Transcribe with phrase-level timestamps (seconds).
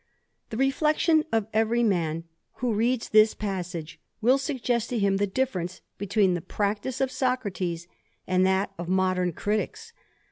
[0.49, 5.81] The reflection of every man who reads this passage will suggest to him the difference
[5.99, 7.87] between the practice of Socrates,
[8.25, 9.93] and that of modern criticks.